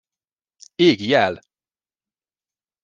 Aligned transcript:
Égi 0.87 1.05
jel! 1.11 1.35